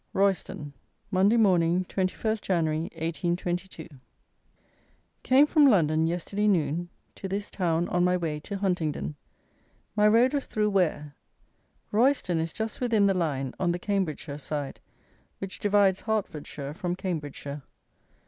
[0.13, 0.73] Royston,
[1.11, 3.87] Monday morning, 21st Jan., 1822.
[5.21, 9.13] Came from London, yesterday noon, to this town on my way to Huntingdon.
[9.95, 11.13] My road was through Ware.
[11.91, 14.79] Royston is just within the line (on the Cambridgeshire side),
[15.37, 17.61] which divides Hertfordshire from Cambridgeshire.